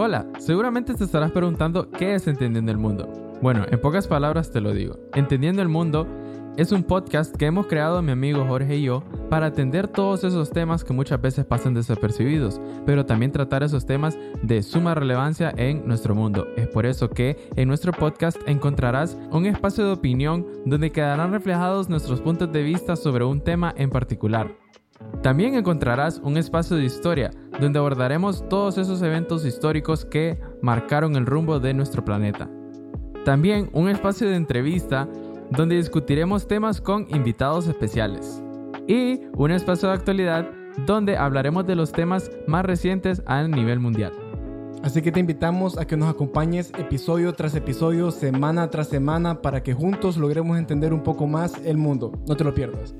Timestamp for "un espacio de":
19.32-19.94, 26.22-26.84, 33.72-34.36, 39.34-39.94